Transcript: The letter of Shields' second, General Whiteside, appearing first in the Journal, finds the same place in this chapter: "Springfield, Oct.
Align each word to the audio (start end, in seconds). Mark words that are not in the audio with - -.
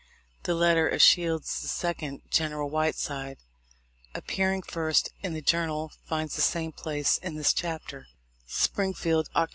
The 0.45 0.55
letter 0.55 0.87
of 0.89 0.99
Shields' 0.99 1.51
second, 1.51 2.23
General 2.31 2.71
Whiteside, 2.71 3.37
appearing 4.15 4.63
first 4.63 5.09
in 5.21 5.33
the 5.35 5.43
Journal, 5.43 5.91
finds 6.07 6.35
the 6.35 6.41
same 6.41 6.71
place 6.71 7.19
in 7.19 7.35
this 7.35 7.53
chapter: 7.53 8.07
"Springfield, 8.47 9.29
Oct. 9.35 9.49